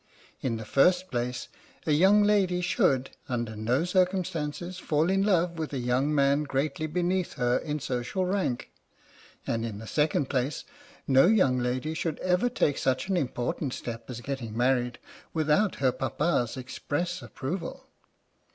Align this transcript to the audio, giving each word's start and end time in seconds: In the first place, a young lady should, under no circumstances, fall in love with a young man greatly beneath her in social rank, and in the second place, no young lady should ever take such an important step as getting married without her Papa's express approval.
In 0.41 0.57
the 0.57 0.65
first 0.65 1.11
place, 1.11 1.47
a 1.85 1.91
young 1.91 2.23
lady 2.23 2.59
should, 2.61 3.11
under 3.29 3.55
no 3.55 3.85
circumstances, 3.85 4.79
fall 4.79 5.11
in 5.11 5.21
love 5.21 5.59
with 5.59 5.73
a 5.73 5.77
young 5.77 6.15
man 6.15 6.41
greatly 6.41 6.87
beneath 6.87 7.33
her 7.33 7.59
in 7.59 7.79
social 7.79 8.25
rank, 8.25 8.71
and 9.45 9.63
in 9.63 9.77
the 9.77 9.85
second 9.85 10.27
place, 10.27 10.63
no 11.07 11.27
young 11.27 11.59
lady 11.59 11.93
should 11.93 12.17
ever 12.21 12.49
take 12.49 12.79
such 12.79 13.09
an 13.09 13.15
important 13.15 13.75
step 13.75 14.09
as 14.09 14.21
getting 14.21 14.57
married 14.57 14.97
without 15.35 15.75
her 15.75 15.91
Papa's 15.91 16.57
express 16.57 17.21
approval. 17.21 17.85